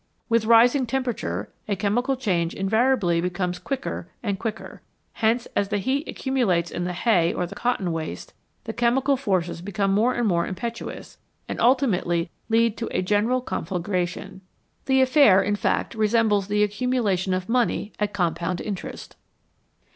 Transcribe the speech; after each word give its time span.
With 0.29 0.45
rising 0.45 0.87
tempera 0.87 1.13
138 1.13 1.29
HOW 1.29 1.45
FIRE 1.45 1.45
IS 1.45 1.45
MADE 1.45 1.67
ture 1.67 1.73
a 1.73 1.79
chemical 1.79 2.15
change 2.15 2.53
invariably 2.55 3.21
becomes 3.21 3.59
quicker 3.59 4.07
and 4.23 4.39
quicker, 4.39 4.81
hence 5.13 5.47
as 5.55 5.67
the 5.69 5.77
heat 5.77 6.07
accumulates 6.07 6.71
in 6.71 6.85
the 6.85 6.93
hay 6.93 7.31
or 7.31 7.45
the 7.45 7.53
cotton 7.53 7.91
waste, 7.91 8.33
the 8.63 8.73
chemical 8.73 9.15
forces 9.15 9.61
become 9.61 9.93
more 9.93 10.15
and 10.15 10.27
more 10.27 10.47
impetuous 10.47 11.19
and 11.47 11.61
ultimately 11.61 12.31
lead 12.49 12.77
to 12.77 12.87
a 12.89 13.03
general 13.03 13.41
con 13.41 13.63
flagration. 13.63 14.39
The 14.87 15.01
affair, 15.03 15.39
in 15.43 15.55
fact, 15.55 15.93
resembles 15.93 16.47
the 16.47 16.67
accumula 16.67 17.15
tion 17.15 17.35
of 17.35 17.47
money 17.47 17.93
at 17.99 18.11
compound 18.11 18.59
interest. 18.59 19.15